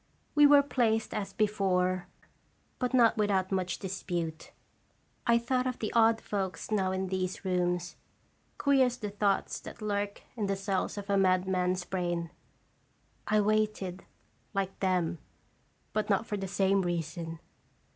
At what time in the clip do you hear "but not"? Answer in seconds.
2.79-3.17, 15.93-16.25